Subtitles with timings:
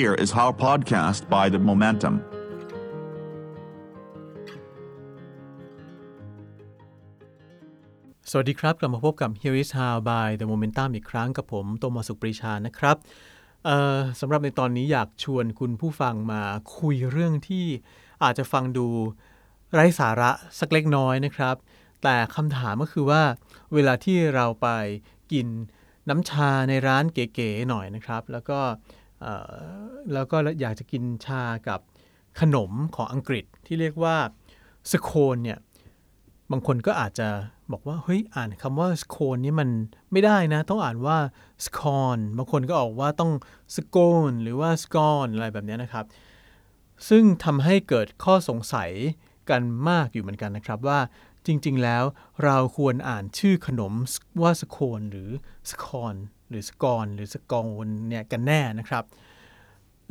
[0.00, 2.14] Here is our podcast by The Momentum.
[8.30, 12.96] สวัสดีครับกลับมาพบกับ Here is How by The Momentum อีกครั้งกับผมโตมาสุขปรีชานะครับ
[14.20, 16.42] สำหรับในตอนนี้อยากชวนคุณผู้ฟังมา
[16.78, 17.66] คุยเรื่องที่
[18.22, 18.86] อาจจะฟังดู
[19.72, 21.56] ไร้สาระสักเล็กน้อยนะครับ
[22.02, 23.22] แต่คำถามก็คือว่า
[23.74, 24.68] เวลาที่เราไป
[25.32, 25.46] กิน
[26.08, 28.60] น้ำชาในร้านเก๋ๆหน่อยนะครับ แล้วก็
[30.12, 31.80] แล้วก็อยากจะกินชากับ
[32.40, 34.16] ขนมของอังกฤษที่เรียกว่า
[34.92, 35.58] สโคนเนี่ย
[36.50, 37.28] บางคนก็อาจจะ
[37.72, 39.68] บอกว่าเฮ้ยอ่านคำว่าสโคนนี้มัน
[40.12, 41.18] ไม่ได้นะ ต้องอ่านว่า
[41.64, 43.32] สคอนบางคนก็ออกว่าต้อง
[43.76, 46.04] สโกนหรือว่าสกอนอะไรแบบนี้นะครับ
[47.08, 48.90] ซึ่งทำให้เกิดข้อสงสัย
[49.50, 51.00] กันมากอยู่เหมือนกันนะครับว่า
[51.46, 52.04] จริง ๆ แล้ว
[52.44, 53.92] เราควรอ่านชื่อขนม
[54.42, 55.30] ว่าสโคนหรือ
[55.70, 56.14] สคอน
[56.52, 59.04] หรือสกอนหรือสกอนเนี่ยกันแน่นะครับ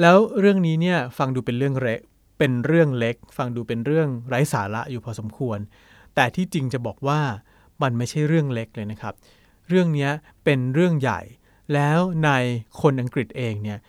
[0.01, 1.99] แล้วเรื่องนี้เนี่ยฟังดูเป็นเรื่องเล็ก
[2.39, 5.59] เป็นเรื่องเล็ก ฟังดูเป็นเรื่องไร้สาระอยู่พอสมควร
[6.15, 7.21] แต่ที่จริงจะบอกว่า
[7.81, 9.13] มันไม่ใช่เรื่องเล็กเลยนะครับ
[9.69, 10.09] เรื่องนี้
[10.43, 11.21] เป็นเรื่องใหญ่
[11.73, 12.29] แล้วใน
[12.81, 13.79] คนอังกฤษเองเนี่ย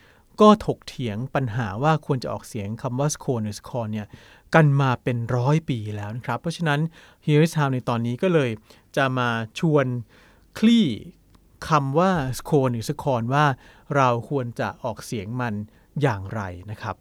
[0.41, 4.07] ก็ถกเถียงปัญหาว่าควรจะออกเสียงคำว่า scone หรือ scone เนี่ย
[4.55, 6.81] กันมาเป็นร้อยปีแล้วนะครับ เพราะฉะนั้น
[7.27, 8.51] Here is how ในตอนนี้ก็เลย
[8.97, 9.29] จะมา
[9.59, 9.87] ชวน
[10.59, 10.87] คลี่
[11.69, 13.45] คำว่า scone หรือ scone ว่า
[13.97, 15.55] เราควรจะออกเสียงมัน
[16.03, 16.97] อย่างไรนะครับ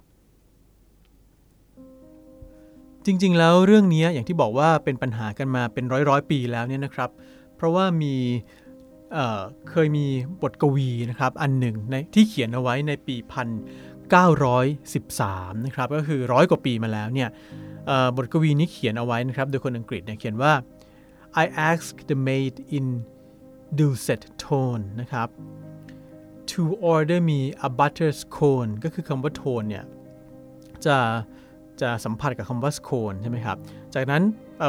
[3.06, 7.10] จริงๆ แล้วเรื่องนี้อย่างที่บอกว่าเป็นปัญหากันมาเป็นร้อยร้อยๆ ปีแล้วเนี่ยนะครับ
[7.56, 8.16] เพราะว่ามี
[9.14, 10.06] เเคยมี
[10.42, 13.16] บทกวีนะครับอันหนึ่งในที่เขียนเอาไว้ในปี
[14.42, 17.30] 1913 นะครับก็คือร้อยกว่าปีมาแล้วเนี่ย
[18.18, 20.54] บทกวีนี้เขียนเอาไว้นะครับโดยคนอังกฤษเนี่ยเขียนว่า
[21.44, 22.86] I asked the maid in
[23.78, 25.28] dulcet tone นะครับ
[26.52, 26.62] to
[26.94, 29.86] order me a butter scone ก็คือคำว่า tone เนี่ย
[30.86, 30.98] จะ
[31.82, 33.58] จะสัมผัสกับคำว่า scone ใช่ไหมครับ
[33.94, 34.22] จากนั้น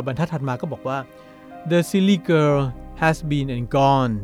[0.06, 0.98] บรรทัดถัดมาก็บอกว่า
[1.70, 2.60] the silly girl
[3.02, 4.14] has been and gone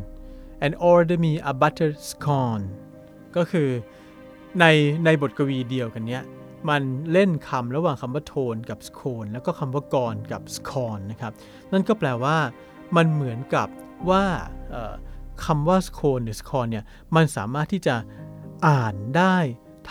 [0.63, 2.63] and order me a butter scone
[3.35, 3.69] ก็คือ
[4.59, 4.65] ใน
[5.05, 6.23] ในบทกวีเดียวกันเนี้ย
[6.69, 6.81] มัน
[7.11, 11.33] เล่นคำระหว่างคำว่าโทนกับ scone แล้วก็คำว่ากรกับ scone นะครับ
[11.71, 12.37] นั่นก็แปลว่า
[12.95, 13.67] มันเหมือนกับ
[14.09, 14.23] ว่า
[15.45, 17.95] คำว่า scone หรือ scone เนี่ยมันสามารถที่จะ
[18.67, 19.35] อ่านได้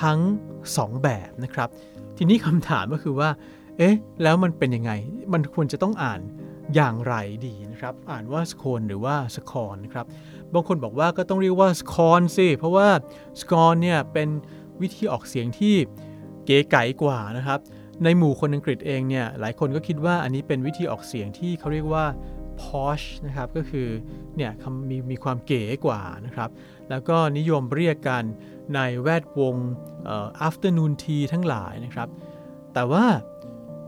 [0.02, 0.18] ทั้ง
[0.62, 1.68] 2 แบบนะครับ
[2.16, 3.30] ทีนี้คำถามก็คือว่า
[3.78, 4.92] เอ๊ะแล้วมันเป็นยังไง
[5.32, 6.20] มันควรจะต้องอ่าน
[6.74, 7.14] อย่างไร
[7.46, 10.06] ดีนะครับ อ่านว่าสโคนหรือว่าสคอนนะครับ
[10.54, 12.88] บางคนบอกว่าก็ต้องเรียกว่าสคอนสิ เพราะว่า
[13.40, 14.28] สคอนเนี่ยเป็น
[14.82, 15.74] วิธีออกเสียงที่
[16.44, 17.60] เก๋ไก๋กว่านะครับ
[18.04, 22.04] ในหมู่คนอังกฤษเองเนี่ยหลายคนก็คิดว่าอันนี้เป็นวิธีออกเสียงที่เขาเรียกว่า
[22.62, 23.88] posh นะครับก็คือ
[24.36, 24.52] เนี่ย
[24.90, 26.50] มีมีความเก๋กว่านะครับ
[26.90, 28.24] แล้วก็นิยมเรียกกัน
[28.74, 29.56] ในแวดวง
[30.08, 32.08] อ่อ afternoon tea ทั้งหลายนะครับ
[32.74, 33.06] แต่ว่า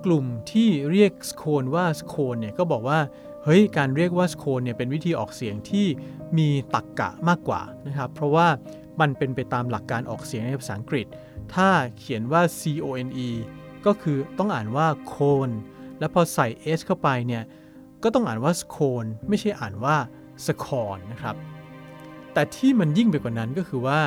[0.05, 3.01] กลุ่มที่เรียกสโคนว่าสโคนเนี่ยก็บอกว่า
[3.45, 5.87] เฮ้ยการเรียกว่าสโคนเนี่ยเป็นวิธีออกเสียงที่
[6.39, 8.49] มีตรกกะมากกว่านะครับ เพราะว่า
[9.01, 11.07] มันเป็นไปตามหลักการออกเสียงในภาษาอังกฤษ
[11.55, 13.31] ถ้าเขียนว่า c o n e
[13.87, 15.17] ก็คือต้องอ่านว่าโค
[15.49, 15.51] น
[15.99, 16.47] แล้วพอใส่
[16.79, 17.43] s เข้าไปเนี่ย
[18.03, 19.97] ก็ต้องอ่านว่าสโคนไม่ใช่อ่านว่า
[20.47, 21.37] สคอนนะครับ
[22.33, 24.01] แต่ที่มันยิ่งไปกว่านั้นก็คือว่า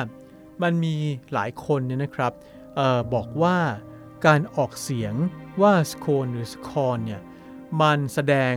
[0.62, 0.94] มันมี
[1.32, 2.32] หลายคนเนี่ยนะครับ
[2.78, 3.56] ออบอกว่า
[4.26, 5.14] การออกเสียง
[5.62, 7.22] ว่าสโคนหรือสคอนเนี่ย
[7.80, 8.54] มันแสดง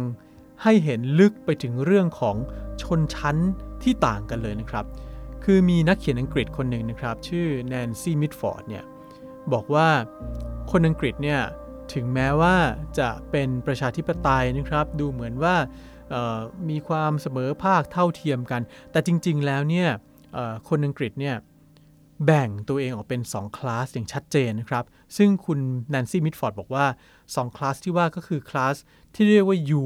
[0.64, 2.36] ให้เห็นลึกไปถึงเรื่องของ
[2.81, 3.38] ชนชั้น
[3.84, 4.86] ที่ต่างกันเลยนะครับ
[5.44, 8.84] คือมีนักเขียนอังกฤษคนหนึ่งนะครับ ชื่อแนนซี่มิดฟอร์ดเนี่ย
[9.53, 9.88] บอกว่า
[10.72, 11.40] คนอังกฤษเนี่ย
[11.94, 12.56] ถึงแม้ว่า
[13.00, 15.56] จะเป็นประชาธิปไตยนะครับ ดูเหมือนว่า
[16.70, 18.62] มีความเสมอภาคเท่าเทียมกัน
[18.92, 19.90] แต่จริง ๆ แล้วเนี่ย
[20.70, 21.36] คนอังกฤษเนี่ย
[22.26, 24.86] แบ่งตัวเองออกเป็น 2 คลาสอย่างชัดเจนนะครับ
[25.18, 25.59] ซึ่งคุณ
[25.90, 26.86] แนนซี่มิดฟอร์ดบอกว่า
[27.22, 28.76] 2 คลาสที่ว่าก็คือคลาส
[29.14, 29.84] ที่เรียกว่า U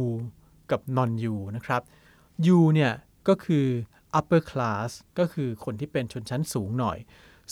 [0.72, 1.82] กับ non U นะครับ
[2.58, 2.92] U เนี่ย
[3.28, 3.66] ก็คือ
[4.20, 4.90] upper class
[5.20, 6.98] ก็คือคนที่เป็นชนชั้นสูงหน่อย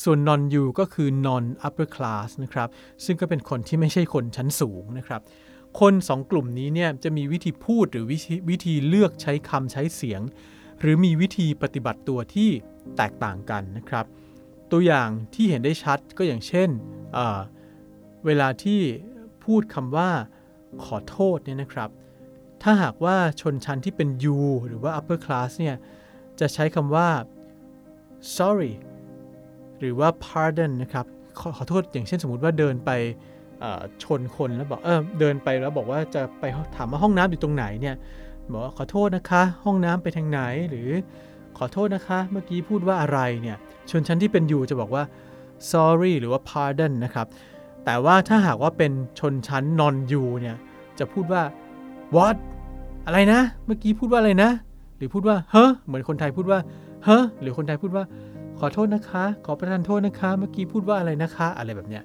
[0.03, 2.69] ส่วน non U ก็คือ non upper class นะครับ
[3.05, 5.21] ซึ่งก็เป็นคนที่ไม่ใช่คนชั้นสูงนะครับ
[5.79, 10.21] คนสองกลุ่มนี้เนี่ยจะมีวิธีพูดหรือวิธีวิธีเลือกใช้คำใช้เสียง
[10.81, 12.49] หรือมีวิธีปฏิบัติตัวที่
[12.97, 14.05] แตกต่างกันนะครับ
[14.71, 16.69] ตัวอย่างที่เห็นได้ชัดก็อย่างเช่น
[17.13, 18.81] เเวลาที่
[19.43, 20.09] พูดคำว่า
[20.83, 21.89] ขอโทษเนี่ยนะครับ
[22.63, 25.75] ถ้าหากว่าชนชั้นที่เป็น U หรือว่า upper class เนี่ย
[26.39, 27.09] จะใช้คำว่า
[28.37, 28.73] sorry
[29.79, 31.05] หรือว่า pardon นะครับ
[31.39, 32.91] ขอขอโทษอย่างเช่นสมมติว่าเดินไป
[34.03, 36.43] ชนคนแล้วบอกเออเดินไปแล้วบอกว่าจะไป
[36.75, 37.95] ถามว่าห้องน้ำอยู่ตรงไหนเนี่ย
[38.51, 40.39] บอกว่าขอโทษนะคะ ห้องน้ำไปทางไหน
[40.69, 40.89] หรือ
[41.57, 43.57] ขอโทษนะคะ เมื่อกี้พูดว่าอะไรเนี่ย
[43.89, 45.03] ชนชั้นที่เป็นอยู่จะบอกว่า
[45.71, 47.27] sorry หรือว่า pardon นะครับ
[47.85, 50.57] แต่ว่าถ้าหากว่าเป็นชนชั้น non you เนี่ย
[50.99, 51.41] จะพูดว่า
[52.15, 52.35] what
[53.05, 54.51] อะไรนะ เมื่อกี้พูดว่าอะไรนะ
[54.97, 56.59] หรือพูดว่าเฮ้เหมือนคนไทยพูดว่า
[57.05, 58.03] เฮ้หรือคนไทยพูดว่า
[58.59, 62.03] ขอโทษนะคะ ขอประทานโทษนะคะ เมื่อกี้พูดว่าอะไรนะคะ อะไรแบบเนี้ย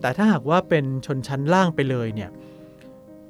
[0.00, 2.30] แต่ถ้าหากว่าเป็นชนชั้นล่างไปเลยเนี่ย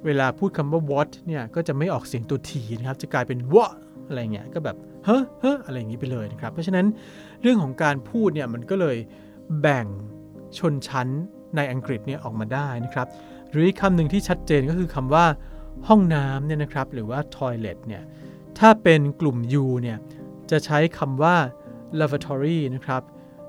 [0.05, 3.73] เวลาพูดคำว่า what เนี่ย ก็จะไม่ออกเสียงตัวทีนะครับ จะกลายเป็น what
[4.09, 6.87] อะไรเงี้ย ก็แบบ เฮ้เฮ้อะไรอย่างนี้ไปเลยนะครับ เพราะฉะนั้น
[7.43, 8.97] เรื่องของการพูดเนี่ย มันก็เลย
[9.61, 9.87] แบ่ง
[10.59, 11.09] ชนชั้น
[11.57, 13.07] ในอังกฤษเนี่ยออกมาได้นะครับ
[13.51, 15.27] หรือคำหนึ่งที่ชัดเจนก็คือคำว่า
[15.89, 18.03] ห้องน้ำเนี่ยนะครับ หรือว่า toilet เนี่ย
[18.59, 19.99] ถ้าเป็นกลุ่ม U เนี่ย
[20.51, 21.37] จะใช้คำว่า
[22.01, 23.03] lavatory นะครับ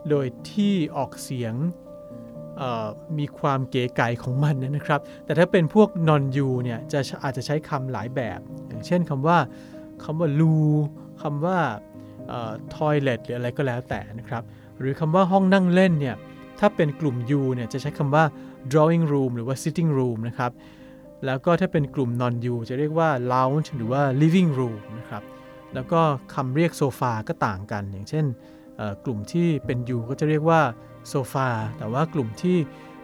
[0.09, 1.53] โดยที่ออกเสียง
[3.19, 9.37] มีความเก๋ไก๋ของมันนะครับ แต่ถ้าเป็นพวก non U เนี่ยจะอาจจะใช้คำหลายแบบ อย่างเช่นคำว่า
[10.03, 10.65] คำว่า loo
[11.21, 11.59] คำว่า
[12.75, 14.43] toilet หรืออะไรก็แล้วแต่นะครับ
[14.79, 16.15] หรือคำว่าห้องนั่งเล่นเนี่ย
[16.59, 18.23] ถ้าเป็นกลุ่ม U เนี่ยจะใช้คำว่า
[18.71, 20.51] drawing room หรือว่า sitting room นะครับ
[21.25, 25.23] แล้วก็ถ้าเป็นกลุ่ม non U จะเรียกว่า lounge หรือว่า living room นะครับ
[25.75, 26.01] แล้วก็
[26.33, 28.25] คำเรียกโซฟาก็ต่างกัน อย่างเช่น
[29.05, 30.61] กลุ่มที่เป็น U ก็จะเรียกว่า
[31.09, 32.57] โซฟาแต่ว่ากลุ่มที่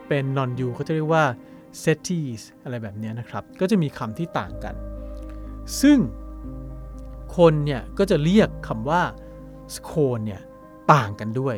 [0.07, 1.25] เป็น non U ก็จะเรียกว่า
[1.83, 4.75] settees อะไรแบบนี้นะครับ ก็จะมีคำที่ต่างกัน
[5.81, 5.99] ซึ่ง
[7.37, 9.01] คนเนี่ยก็จะเรียกคำว่า
[9.75, 10.41] scone เนี่ย
[10.93, 11.55] ต่างกันด้วย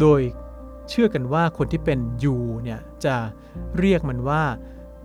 [0.00, 0.20] โดย
[0.88, 1.98] เชื่อกันว่าคนที่เป็น
[2.34, 3.16] U เนี่ยจะ
[3.78, 4.42] เรียกมันว่า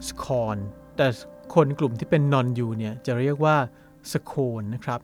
[0.09, 0.61] scone
[0.97, 1.07] แต่
[1.55, 3.57] คนกลุ่มที่เป็น non U เนี่ยจะเรียกว่า
[4.11, 4.99] scone นะครับ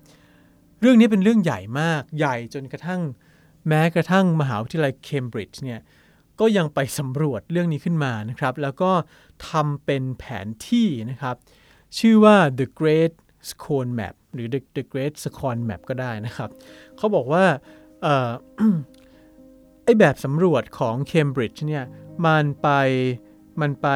[0.81, 3.01] เรื่องนี้เป็นเรื่องใหญ่มากใหญ่จนกระทั่ง
[3.67, 5.79] แม้กระทั่งมหาวิทยาลัยเคมบริดจ์เนี่ย
[6.39, 8.91] ก็ยังไปสำรวจเรื่องนี้ขึ้นมานะครับ แล้วก็
[9.49, 11.35] ทำเป็นแผนที่นะครับ
[11.97, 13.13] ชื่อว่า the Great
[13.49, 16.49] Scone Map หรือ the, the Great Scone Map ก็ได้นะครับ
[16.97, 17.45] เขาบอกว่า
[19.83, 21.83] ไอแบบสำรวจของเคมบริดจ์เนี่ย
[22.25, 22.69] มันไป
[23.61, 23.87] มันไป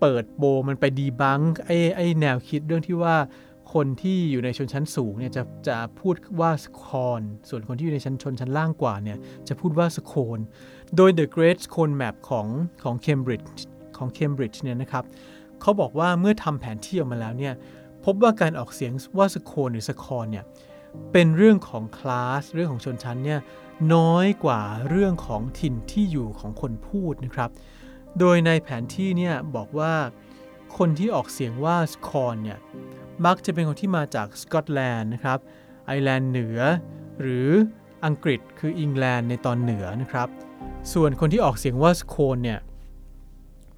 [0.00, 3.16] เปิดโบมันไปดีบังไอไอแนวคิดเรื่องที่ว่า
[3.72, 9.18] คนที่อยู่ในชนชั้นสูงเนี่ยจะจะพูดว่าสคอนส่วนคนที่อยู่ในชั้นชนชั้นล่างกว่าเนี่ย
[9.48, 10.38] จะพูดว่าสโคน
[10.96, 12.46] โดย The Great Scone Map ของ
[12.82, 13.48] ของ Cambridge
[13.96, 15.04] ของ Cambridge เนี่ยนะครับ
[15.60, 17.54] เขาบอกว่าเมื่อทำแผนที่ออกมาแล้วเนี่ย
[18.04, 20.44] พบว่าการออกเสียงว่าสโคนหรือสคอนเนี่ย
[21.12, 23.40] เป็นเรื่องของคลาสเรื่องของชนชั้นเนี่ย
[23.94, 27.50] น้อยกว่าเรื่องของถิ่นที่อยู่ของคนพูดนะครับ
[28.18, 29.92] โดยในแผนที่เนี่ยบอกว่า
[30.76, 32.58] คนที่ออกเสียงว่าสคอนเนี่ย
[33.26, 35.38] มักจะเป็นคนที่มาจากสกอตแลนด์นะครับ
[35.86, 36.60] ไอร์แลนด์เหนือ
[37.20, 37.48] หรือ
[38.06, 40.28] อังกฤษคืออังกฤษในตอนเหนือนะครับ
[40.92, 42.60] ส่วนคนที่ออกเสียงว่าสโคนเนี่ย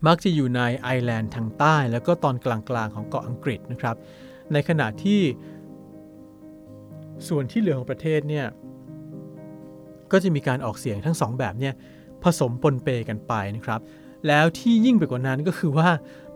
[0.06, 3.96] มักจะอยู่ในไอร์แลนด์ทางใต้ แล้วก็ตอนกลางๆของเกาะอังกฤษนะครับ
[4.52, 5.20] ในขณะที่
[7.28, 8.46] ส่วนที่เหลือของประเทศเนี่ย
[10.12, 11.74] ก็จะมีการออกเสียงทั้งสองแบบเนี่ย
[12.24, 13.80] ผสมปนเปกันไปนะครับ
[14.26, 15.88] แล้วที่ยิ่งไปกว่านั้นก็คือว่า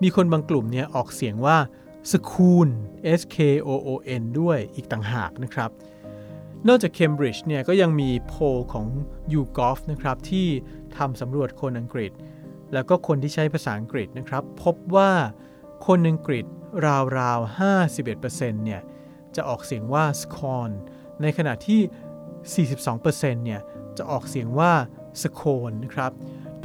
[0.02, 1.56] มีคนบางกลุ่มเนี่ยออกเสียงว่า
[2.10, 2.68] สคูล
[3.18, 3.36] S K
[3.66, 3.88] O O
[4.20, 5.70] N ด้วยอีกต่างหากนะครับ
[6.68, 8.86] นอกจากเคมบริดจ์เนี่ยก็ยังมีโพลของ
[9.32, 10.46] YouGov นะครับที่
[10.96, 12.12] ทำสำรวจคนอังกฤษ
[12.72, 15.10] แล้วก็คนที่ใช้ภาษาอังกฤษนะครับ พบว่า
[15.86, 16.44] คนอังกฤษ
[17.18, 17.58] ราวๆ
[17.96, 18.80] 51%เนี่ย
[19.36, 20.74] จะออกเสียงว่า scone
[21.22, 23.60] ในขณะที่ 42%เนี่ย
[23.98, 24.72] จะออกเสียงว่า
[25.22, 26.12] scone นะครับ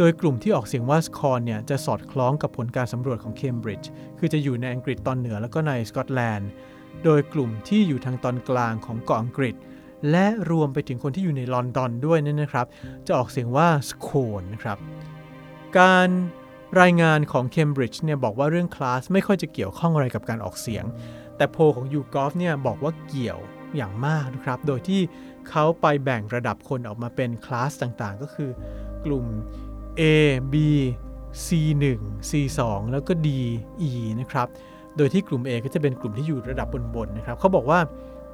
[0.02, 6.50] ดยกลุ่มที่ออกเสียงว่าสคอนเนี่ยจะสอดคล้องกับผลการสำรวจของเคมบริดจ์คือจะอยู่ในอังกฤษตอนเหนือแล้วก็ในสกอตแลนด์
[7.04, 9.56] โดยกลุ่มที่อยู่ทางตอนกลางของเกาะอังกฤษ
[10.12, 12.68] และรวมไปถึงคนที่อยู่ในลอนดอนด้วยนั่นนะครับ
[13.08, 14.78] จะออกเสียงว่าสโคนนะครับ
[15.80, 16.10] การ
[16.82, 20.86] รายงานของเคมบริดจ์เนี่ยบอกว่าเรื่องคลาสไม่ค่อยจะเกี่ยวข้องอะไรกับการออกเสียง
[21.38, 23.40] แต่โพของยูกอฟเนี่ยบอกว่าเกี่ยว
[23.76, 25.02] อย่างมากนะครับ โดยที่
[25.50, 28.50] เขาไปแบ่งระดับคนออกมาเป็นคลาสต่างๆ ก็คือ
[29.06, 29.26] กลุ่ม
[30.00, 30.02] A
[30.54, 30.56] B
[31.46, 31.48] C
[31.92, 32.32] 1 C
[32.66, 33.28] 2แล้วก็ D
[33.90, 34.48] E นะครับ
[34.98, 37.80] โดยที่กลุ่ม A ก็จะเป็นกลุ่มที่อยู่ระดับบนๆนะครับ เขาบอกว่า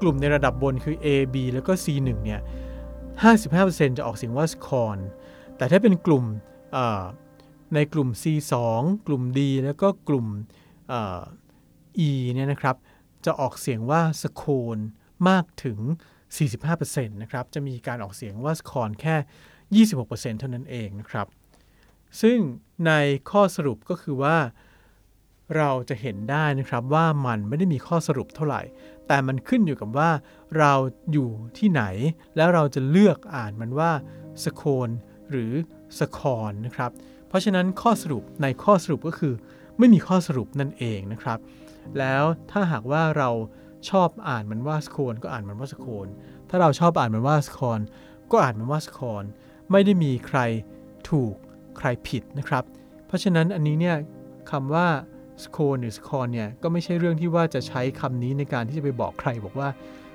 [0.01, 2.41] กลุ่มในระดับบนคือ A B แล้วก็ C 1เนี่ย
[3.17, 4.99] 55%จะออกเสียงว่า scorn
[5.57, 6.25] แต่ถ้าเป็นกลุ่ม
[7.73, 8.25] ในกลุ่ม C
[8.67, 10.27] 2กลุ่ม D แล้วก็กลุ่ม
[12.07, 12.75] E เนี่ยนะครับ
[13.25, 14.79] จะออกเสียงว่า scorn
[15.29, 15.79] มากถึง
[16.47, 19.15] 45%นะครับ จะมีการออกเสียงว่า scorn แค่
[19.93, 21.27] 26%เท่านั้นเองนะครับ
[22.21, 22.37] ซึ่ง
[22.87, 22.91] ใน
[23.31, 24.37] ข้อสรุปก็คือว่า
[25.57, 28.61] เราจะเห็นได้นะครับว่ามันไม่ได้มีข้อสรุปเท่าไหร่
[29.07, 30.09] แต่มันขึ้นอยู่กับว่า
[30.57, 30.73] เรา
[31.11, 31.83] อยู่ที่ไหน
[32.35, 33.91] แล้วเราจะเลือกอ่านมันว่า
[34.43, 34.89] สโคน
[35.31, 35.51] หรือ
[35.99, 36.91] สคอนนะครับ
[37.27, 39.33] เพราะฉะนั้นข้อสรุปในข้อสรุปก็คือ
[39.77, 41.39] ไม่มีข้อสรุปนั่นเองนะครับ
[41.99, 43.29] แล้วถ้าหากว่าเรา
[43.89, 46.07] ชอบอ่านมันว่าสโคนก็อ่านมันว่าสโคน
[46.49, 47.79] ถ้าเราชอบอ่านมันว่าสคอน
[48.31, 49.23] ก็อ่านมันว่าสคอน
[49.71, 50.39] ไม่ได้มีใคร
[51.09, 51.35] ถูก
[51.77, 52.63] ใครผิดนะครับ
[53.07, 53.95] เพราะฉะนั้นอันนี้เนี่ย
[54.51, 54.87] คำว่า
[55.43, 59.69] สโคนหรือสคอนเนี่ยก็ไม่ใช่เรื่องที่ว่าจะใช้คำนี้ในการที่จะไปบอกใครบอกว่า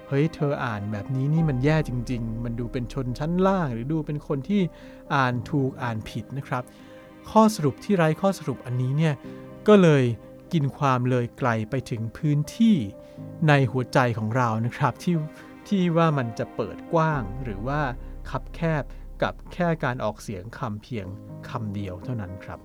[0.08, 4.62] เฮ้ยเธออ่านแบบนี้นี่มันแย่จริง ๆ มันดูเป็นชนชั้นล่าง หรือดูเป็นคนที่
[5.14, 6.62] อ่านถูกอ่านผิดนะครับ
[7.30, 9.14] ข้อสรุปที่ไร้ข้อสรุปอันนี้เนี่ย
[9.68, 10.04] ก็เลย
[10.52, 12.76] กินความเลยไกลไปถึงพื้นที่
[13.48, 15.14] ในหัวใจของเรานะครับที่
[15.68, 17.80] ที่ว่ามันจะเปิดกว้างหรือว่า
[18.30, 18.82] คับแคบ
[19.22, 21.06] กับแค่การออกเสียงคำเพียง
[21.48, 22.60] คำเดียวเท่านั้นครับ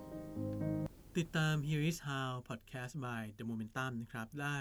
[1.18, 4.60] ติดตาม Here is How Podcast by The Momentum นะครับ ได้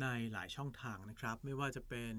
[0.00, 2.12] ในหลายช่องทางนะครับ ไม่ว่าจะเป็น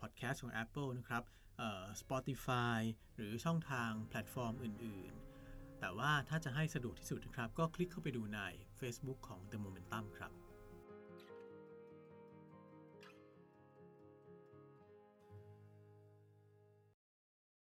[0.00, 1.22] Podcast ของ Apple นะครับ
[1.58, 2.78] เอ่อ Spotify
[3.16, 5.12] หรือช่องทางแพลตฟอร์มอื่น
[5.46, 8.40] ๆ แต่ว่าถ้าจะให้สะดวกที่สุดนะครับ ก็คลิกเข้าไปดูใน
[8.80, 10.32] Facebook ของ The Momentum ครับ